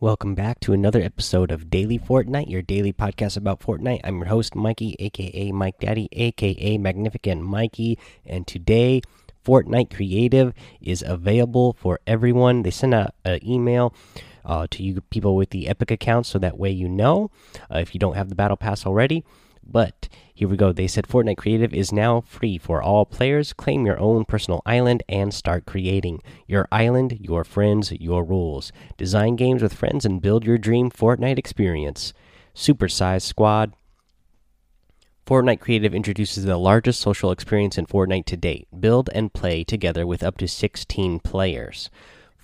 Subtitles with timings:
[0.00, 3.98] Welcome back to another episode of Daily Fortnite, your daily podcast about Fortnite.
[4.04, 9.02] I'm your host, Mikey, aka Mike Daddy, aka Magnificent Mikey, and today
[9.44, 12.62] Fortnite Creative is available for everyone.
[12.62, 13.92] They send out an email
[14.44, 17.32] uh, to you people with the Epic account so that way you know
[17.68, 19.24] uh, if you don't have the Battle Pass already.
[19.68, 20.72] But here we go.
[20.72, 23.52] They said Fortnite Creative is now free for all players.
[23.52, 28.72] Claim your own personal island and start creating your island, your friends, your rules.
[28.96, 32.14] Design games with friends and build your dream Fortnite experience.
[32.54, 33.74] Supersize Squad.
[35.26, 38.68] Fortnite Creative introduces the largest social experience in Fortnite to date.
[38.80, 41.90] Build and play together with up to 16 players.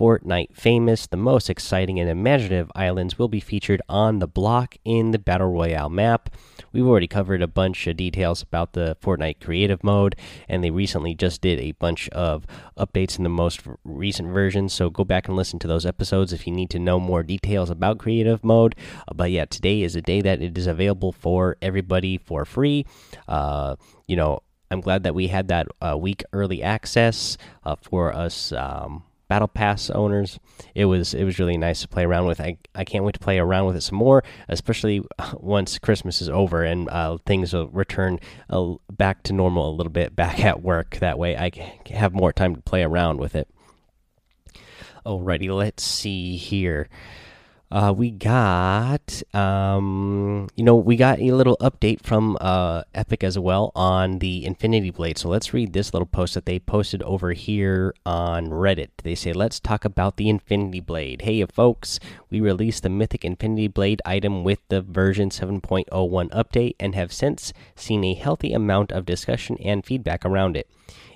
[0.00, 5.10] Fortnite famous, the most exciting and imaginative islands will be featured on the block in
[5.10, 6.34] the Battle Royale map.
[6.72, 10.16] We've already covered a bunch of details about the Fortnite creative mode,
[10.48, 12.46] and they recently just did a bunch of
[12.78, 14.70] updates in the most recent version.
[14.70, 17.68] So go back and listen to those episodes if you need to know more details
[17.68, 18.76] about creative mode.
[19.06, 22.86] Uh, but yeah, today is a day that it is available for everybody for free.
[23.28, 23.76] Uh,
[24.08, 28.50] you know, I'm glad that we had that uh, week early access uh, for us.
[28.52, 30.40] Um, battle pass owners.
[30.74, 32.40] It was it was really nice to play around with.
[32.40, 35.02] I i can't wait to play around with it some more especially
[35.34, 38.18] once christmas is over and uh, things will return
[38.50, 40.96] uh, back to normal a little bit back at work.
[40.96, 43.48] That way i can have more time to play around with it.
[45.06, 46.88] Alrighty let's see here
[47.72, 53.38] uh, we got, um, you know, we got a little update from uh, Epic as
[53.38, 55.18] well on the Infinity Blade.
[55.18, 58.88] So let's read this little post that they posted over here on Reddit.
[59.04, 61.22] They say, Let's talk about the Infinity Blade.
[61.22, 65.88] Hey, folks, we released the Mythic Infinity Blade item with the version 7.01
[66.30, 70.68] update and have since seen a healthy amount of discussion and feedback around it.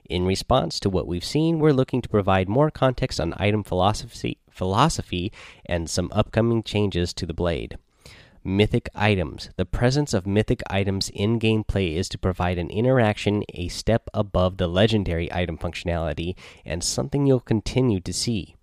[0.09, 4.39] In response to what we've seen, we're looking to provide more context on item philosophy,
[4.55, 5.33] philosophy
[5.67, 7.77] and some upcoming changes to the blade.
[8.43, 9.51] Mythic items.
[9.57, 14.59] The presence of mythic items in gameplay is to provide an interaction a step above
[14.59, 18.55] the legendary item functionality and something you'll continue to see.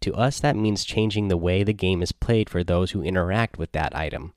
[0.00, 3.58] To us, that means changing the way the game is played for those who interact
[3.58, 4.32] with that item.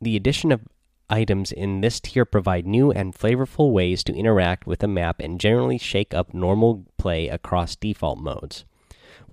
[0.00, 0.62] The addition of
[1.08, 5.40] items in this tier provide new and flavorful ways to interact with the map and
[5.40, 8.64] generally shake up normal play across default modes.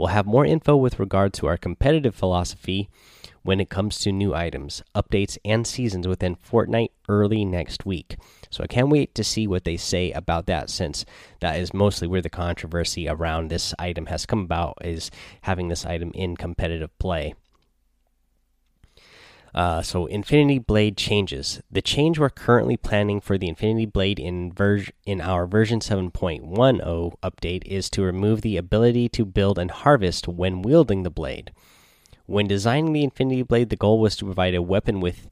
[0.01, 2.89] We'll have more info with regard to our competitive philosophy
[3.43, 8.15] when it comes to new items, updates, and seasons within Fortnite early next week.
[8.49, 11.05] So I can't wait to see what they say about that since
[11.39, 15.11] that is mostly where the controversy around this item has come about is
[15.43, 17.35] having this item in competitive play.
[19.53, 21.61] Uh, so Infinity Blade changes.
[21.69, 24.53] The change we're currently planning for the Infinity Blade in
[25.05, 30.61] in our version 7.10 update is to remove the ability to build and harvest when
[30.61, 31.51] wielding the blade.
[32.25, 35.29] When designing the Infinity Blade, the goal was to provide a weapon with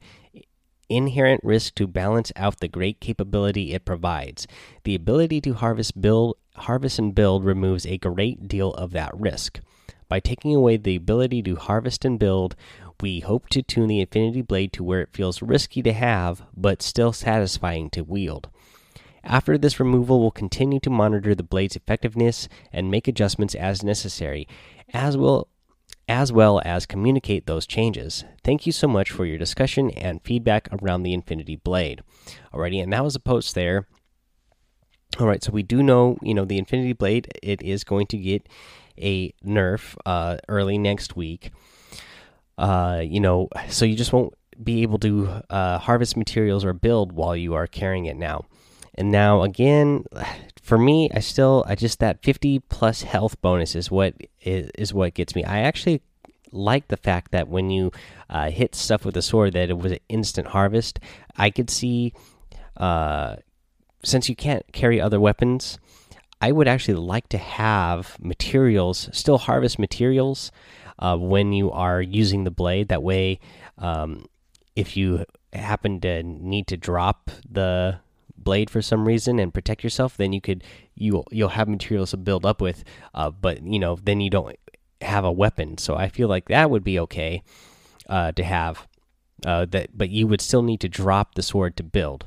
[0.90, 4.46] inherent risk to balance out the great capability it provides.
[4.84, 9.60] The ability to harvest build harvest and build removes a great deal of that risk.
[10.08, 12.56] By taking away the ability to harvest and build,
[13.02, 16.82] we hope to tune the Infinity Blade to where it feels risky to have, but
[16.82, 18.48] still satisfying to wield.
[19.22, 24.48] After this removal, we'll continue to monitor the blade's effectiveness and make adjustments as necessary,
[24.92, 25.16] as
[26.08, 28.24] as well as communicate those changes.
[28.42, 32.02] Thank you so much for your discussion and feedback around the Infinity Blade.
[32.52, 33.86] Alrighty, and that was a post there.
[35.18, 38.16] All right, so we do know, you know, the Infinity Blade it is going to
[38.16, 38.48] get
[38.98, 41.52] a nerf uh, early next week.
[42.60, 47.12] Uh, you know, so you just won't be able to uh, harvest materials or build
[47.12, 48.44] while you are carrying it now.
[48.94, 50.04] And now again,
[50.60, 54.92] for me, I still I just that 50 plus health bonus is what is, is
[54.92, 55.42] what gets me.
[55.42, 56.02] I actually
[56.52, 57.92] like the fact that when you
[58.28, 61.00] uh, hit stuff with a sword that it was an instant harvest.
[61.36, 62.12] I could see
[62.76, 63.36] uh,
[64.02, 65.78] since you can't carry other weapons,
[66.40, 70.52] I would actually like to have materials still harvest materials
[71.00, 72.88] uh, when you are using the blade.
[72.88, 73.40] That way,
[73.78, 74.26] um,
[74.76, 77.98] if you happen to need to drop the
[78.36, 80.62] blade for some reason and protect yourself, then you could
[80.94, 82.84] you you'll have materials to build up with.
[83.14, 84.56] Uh, but you know, then you don't
[85.00, 85.78] have a weapon.
[85.78, 87.42] So I feel like that would be okay
[88.08, 88.86] uh, to have.
[89.46, 92.26] Uh, that, but you would still need to drop the sword to build.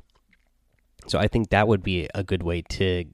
[1.08, 3.06] So I think that would be a good way to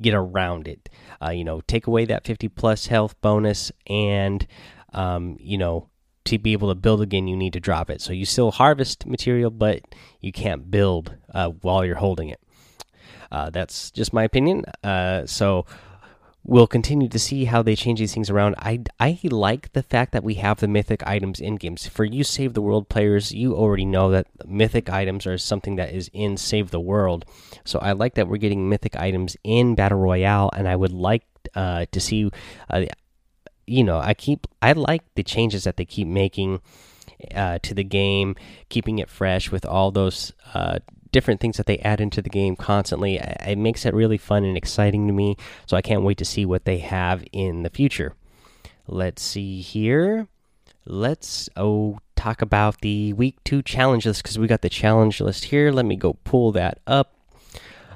[0.00, 0.88] get around it.
[1.22, 4.46] Uh, you know, take away that 50 plus health bonus and
[4.92, 5.88] um, you know,
[6.24, 8.00] to be able to build again, you need to drop it.
[8.00, 9.82] So you still harvest material, but
[10.20, 12.40] you can't build uh, while you're holding it.
[13.30, 14.64] Uh, that's just my opinion.
[14.82, 15.66] Uh, so
[16.44, 18.54] we'll continue to see how they change these things around.
[18.58, 21.86] I I like the fact that we have the mythic items in games.
[21.86, 25.92] For you Save the World players, you already know that mythic items are something that
[25.92, 27.24] is in Save the World.
[27.64, 31.24] So I like that we're getting mythic items in Battle Royale, and I would like
[31.54, 32.30] uh, to see.
[32.68, 32.86] Uh,
[33.68, 36.60] you know, I keep I like the changes that they keep making
[37.34, 38.36] uh, to the game,
[38.68, 40.78] keeping it fresh with all those uh,
[41.12, 43.16] different things that they add into the game constantly.
[43.16, 45.36] It makes it really fun and exciting to me.
[45.66, 48.14] So I can't wait to see what they have in the future.
[48.86, 50.28] Let's see here.
[50.86, 55.44] Let's oh talk about the week two challenge list because we got the challenge list
[55.44, 55.70] here.
[55.70, 57.14] Let me go pull that up.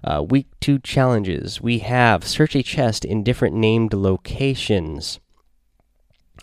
[0.04, 1.60] Uh, week two challenges.
[1.60, 5.20] We have search a chest in different named locations,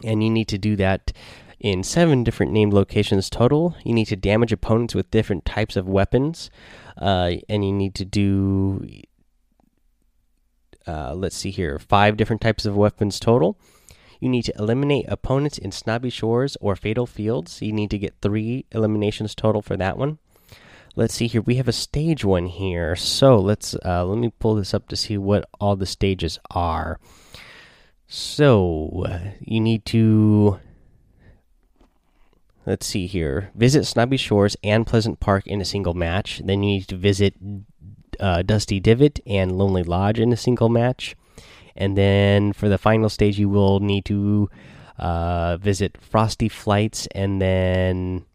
[0.04, 1.12] and you need to do that
[1.60, 3.76] in seven different named locations total.
[3.84, 6.50] You need to damage opponents with different types of weapons,
[6.98, 8.88] uh, and you need to do.
[10.88, 13.60] Uh, let's see here, five different types of weapons total.
[14.20, 17.62] You need to eliminate opponents in Snobby Shores or Fatal Fields.
[17.62, 20.18] You need to get three eliminations total for that one.
[20.96, 21.42] Let's see here.
[21.42, 22.96] We have a stage one here.
[22.96, 27.00] So let's uh, let me pull this up to see what all the stages are.
[28.12, 29.06] So
[29.40, 30.60] you need to
[32.66, 33.52] let's see here.
[33.54, 36.42] Visit Snobby Shores and Pleasant Park in a single match.
[36.44, 37.36] Then you need to visit
[38.20, 41.16] uh, Dusty Divot and Lonely Lodge in a single match.
[41.76, 44.50] And then for the final stage, you will need to
[44.98, 48.26] uh, visit Frosty Flights and then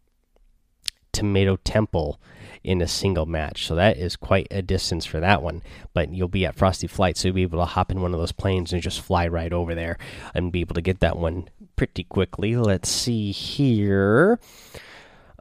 [1.13, 2.21] Tomato Temple
[2.65, 3.67] in a single match.
[3.67, 5.63] So that is quite a distance for that one.
[5.93, 8.21] But you'll be at Frosty Flight, so you'll be able to hop in one of
[8.21, 9.99] those planes and just fly right over there
[10.35, 12.57] and be able to get that one pretty quickly.
[12.57, 14.41] Let's see here.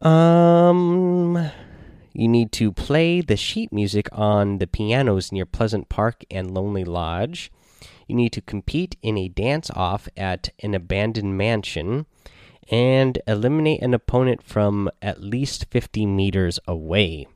[0.01, 1.51] Um
[2.15, 6.83] you need to play the sheet music on the pianos near Pleasant Park and Lonely
[6.83, 7.51] Lodge.
[8.07, 12.05] You need to compete in a dance off at an abandoned mansion
[12.71, 17.27] and eliminate an opponent from at least 50 meters away.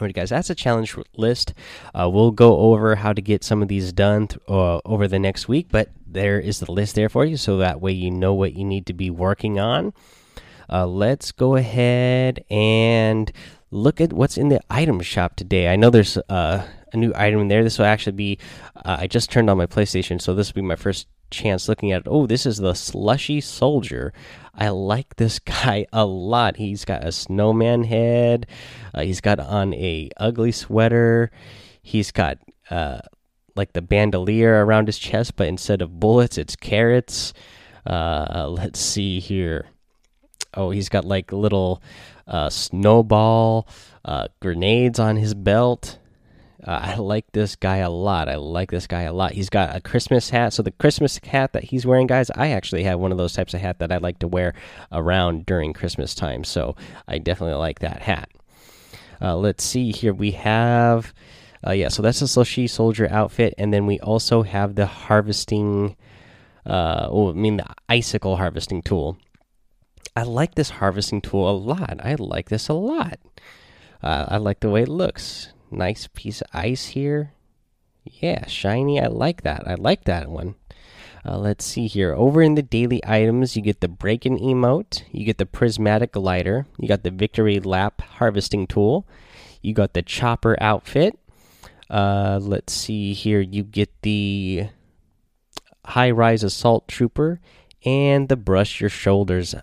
[0.00, 1.54] All right, guys, that's a challenge list.
[1.94, 5.46] Uh, we'll go over how to get some of these done uh, over the next
[5.46, 8.54] week, but there is the list there for you, so that way you know what
[8.54, 9.92] you need to be working on.
[10.68, 13.30] Uh, let's go ahead and
[13.70, 15.68] look at what's in the item shop today.
[15.68, 17.62] I know there's uh, a new item in there.
[17.62, 18.38] This will actually be,
[18.76, 21.92] uh, I just turned on my PlayStation, so this will be my first chance looking
[21.92, 22.08] at it.
[22.08, 24.12] Oh, this is the slushy soldier.
[24.54, 26.56] I like this guy a lot.
[26.56, 28.46] He's got a snowman head.
[28.92, 31.30] Uh, he's got on a ugly sweater.
[31.82, 32.38] He's got
[32.70, 33.00] uh,
[33.56, 37.34] like the bandolier around his chest, but instead of bullets, it's carrots.
[37.86, 39.66] Uh, let's see here.
[40.54, 41.82] Oh, he's got like little
[42.26, 43.68] uh, snowball
[44.04, 45.98] uh, grenades on his belt.
[46.66, 48.28] Uh, I like this guy a lot.
[48.28, 49.32] I like this guy a lot.
[49.32, 50.54] He's got a Christmas hat.
[50.54, 53.52] So the Christmas hat that he's wearing, guys, I actually have one of those types
[53.52, 54.54] of hat that I like to wear
[54.90, 56.42] around during Christmas time.
[56.42, 56.74] So
[57.06, 58.30] I definitely like that hat.
[59.20, 60.14] Uh, let's see here.
[60.14, 61.12] We have,
[61.66, 61.88] uh, yeah.
[61.88, 65.96] So that's the slushy soldier outfit, and then we also have the harvesting.
[66.66, 69.18] Uh, oh, I mean the icicle harvesting tool.
[70.16, 72.00] I like this harvesting tool a lot.
[72.02, 73.18] I like this a lot.
[74.02, 75.52] Uh, I like the way it looks.
[75.74, 77.32] Nice piece of ice here.
[78.04, 79.00] Yeah, shiny.
[79.00, 79.66] I like that.
[79.66, 80.54] I like that one.
[81.26, 82.14] Uh, let's see here.
[82.14, 85.02] Over in the daily items, you get the break-in emote.
[85.10, 86.66] You get the prismatic glider.
[86.78, 89.06] You got the victory lap harvesting tool.
[89.62, 91.18] You got the chopper outfit.
[91.88, 93.40] Uh, let's see here.
[93.40, 94.68] You get the
[95.86, 97.40] high rise assault trooper
[97.84, 99.54] and the brush your shoulders.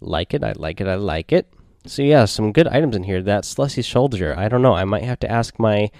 [0.00, 0.42] Like it.
[0.42, 0.86] I like it.
[0.86, 1.52] I like it.
[1.86, 3.22] So yeah, some good items in here.
[3.22, 4.34] That slushy soldier.
[4.36, 4.74] I don't know.
[4.74, 5.90] I might have to ask my.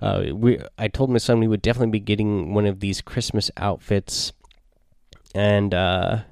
[0.00, 0.58] Uh, we.
[0.78, 4.32] I told my son we would definitely be getting one of these Christmas outfits,
[5.34, 6.22] and uh,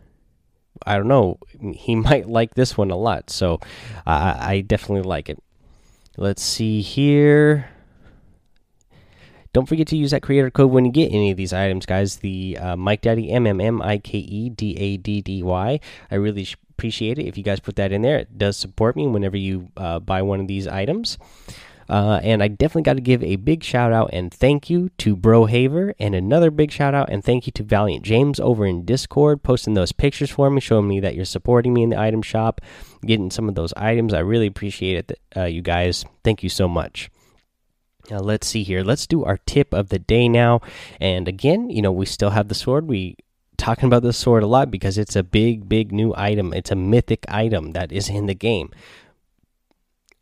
[0.84, 1.38] I don't know.
[1.74, 3.30] He might like this one a lot.
[3.30, 3.60] So
[4.06, 5.42] uh, I definitely like it.
[6.16, 7.70] Let's see here.
[9.54, 12.16] Don't forget to use that creator code when you get any of these items, guys.
[12.18, 15.80] The uh, Mike Daddy M M M I K E D A D D Y.
[16.10, 16.46] I really
[16.82, 18.18] appreciate it if you guys put that in there.
[18.18, 21.16] It does support me whenever you uh, buy one of these items.
[21.88, 25.14] Uh, and I definitely got to give a big shout out and thank you to
[25.14, 28.84] Bro Haver, and another big shout out and thank you to Valiant James over in
[28.84, 32.20] Discord, posting those pictures for me, showing me that you're supporting me in the item
[32.22, 32.60] shop,
[33.06, 34.12] getting some of those items.
[34.12, 36.04] I really appreciate it, uh, you guys.
[36.24, 37.10] Thank you so much.
[38.10, 38.82] Now, let's see here.
[38.82, 40.62] Let's do our tip of the day now.
[41.00, 42.88] And again, you know, we still have the sword.
[42.88, 43.16] We
[43.56, 46.52] talking about this sword a lot because it's a big, big new item.
[46.52, 48.70] It's a mythic item that is in the game.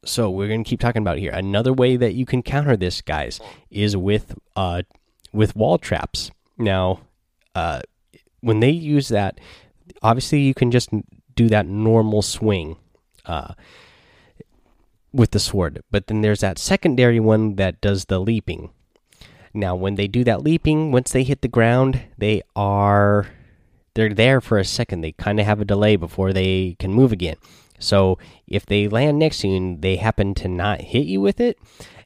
[0.05, 1.33] So we're going to keep talking about here.
[1.33, 4.83] Another way that you can counter this, guys, is with uh,
[5.33, 6.31] with wall traps.
[6.57, 7.01] Now,
[7.55, 7.83] uh,
[8.41, 9.39] when they use that,
[10.03, 10.91] obviously you can just
[11.35, 12.77] do that normal swing
[13.27, 13.55] uh,
[15.13, 18.71] with the sword, but then there's that secondary one that does the leaping.
[19.53, 23.27] Now, when they do that leaping, once they hit the ground, they are
[23.95, 25.01] they're there for a second.
[25.01, 27.37] They kind of have a delay before they can move again.
[27.79, 31.41] So if they land next to you and they happen to not hit you with
[31.41, 31.59] it,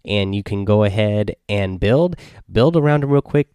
[0.04, 2.16] and you can go ahead and build,
[2.50, 3.48] build around them real quick.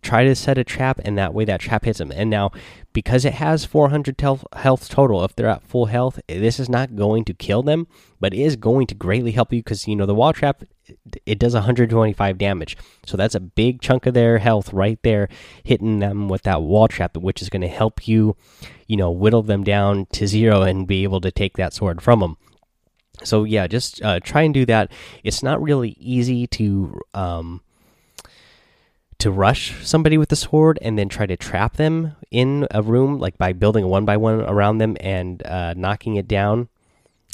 [0.00, 2.12] Try to set a trap, and that way that trap hits them.
[2.12, 2.52] And now,
[2.92, 4.20] because it has 400
[4.54, 7.88] health total, if they're at full health, this is not going to kill them,
[8.20, 10.62] but is going to greatly help you because you know the wall trap
[11.26, 12.76] it does 125 damage.
[13.06, 15.28] So that's a big chunk of their health right there,
[15.64, 18.36] hitting them with that wall trap, which is going to help you,
[18.86, 22.20] you know, whittle them down to zero and be able to take that sword from
[22.20, 22.36] them.
[23.24, 24.92] So yeah, just uh, try and do that.
[25.24, 27.62] It's not really easy to um,
[29.18, 33.18] to rush somebody with the sword and then try to trap them in a room,
[33.18, 36.68] like by building a one by one around them and uh, knocking it down.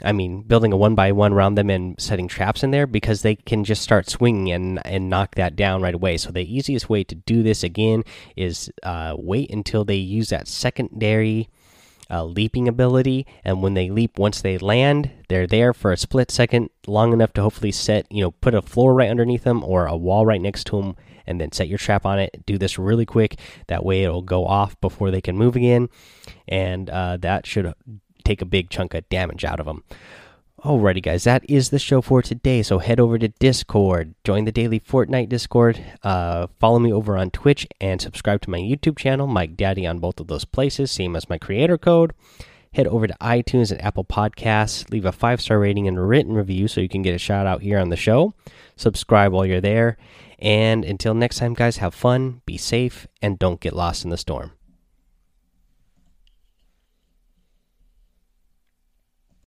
[0.02, 3.22] I mean, building a one by one around them and setting traps in there because
[3.22, 6.16] they can just start swinging and and knock that down right away.
[6.16, 8.02] So the easiest way to do this again
[8.34, 11.48] is uh, wait until they use that secondary
[12.10, 16.30] uh, leaping ability, and when they leap, once they land, they're there for a split
[16.30, 19.86] second, long enough to hopefully set you know put a floor right underneath them or
[19.86, 20.96] a wall right next to them,
[21.26, 22.44] and then set your trap on it.
[22.46, 23.38] Do this really quick.
[23.68, 25.88] That way, it'll go off before they can move again,
[26.48, 27.72] and uh, that should
[28.24, 29.84] take a big chunk of damage out of them.
[30.64, 32.62] Alrighty, guys, that is the show for today.
[32.62, 37.30] So head over to Discord, join the daily Fortnite Discord, uh, follow me over on
[37.30, 41.16] Twitch, and subscribe to my YouTube channel, Mike Daddy, on both of those places, same
[41.16, 42.14] as my creator code.
[42.72, 46.32] Head over to iTunes and Apple Podcasts, leave a five star rating and a written
[46.32, 48.32] review so you can get a shout out here on the show.
[48.74, 49.98] Subscribe while you're there.
[50.38, 54.16] And until next time, guys, have fun, be safe, and don't get lost in the
[54.16, 54.52] storm.